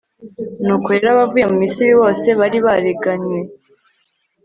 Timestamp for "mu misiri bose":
1.51-2.27